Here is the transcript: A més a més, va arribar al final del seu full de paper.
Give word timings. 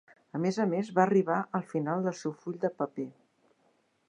A 0.37 0.39
més 0.45 0.57
a 0.63 0.65
més, 0.71 0.89
va 0.95 1.03
arribar 1.03 1.37
al 1.59 1.67
final 1.75 2.09
del 2.09 2.19
seu 2.23 2.35
full 2.41 2.61
de 2.65 2.75
paper. 2.83 3.11